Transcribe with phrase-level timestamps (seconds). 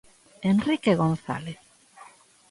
[0.43, 1.59] Enrique González.